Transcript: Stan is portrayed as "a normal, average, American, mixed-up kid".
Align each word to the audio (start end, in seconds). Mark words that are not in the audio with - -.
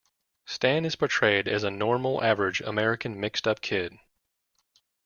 Stan 0.47 0.83
is 0.83 0.95
portrayed 0.95 1.47
as 1.47 1.63
"a 1.63 1.69
normal, 1.69 2.23
average, 2.23 2.59
American, 2.61 3.19
mixed-up 3.19 3.61
kid". 3.61 3.99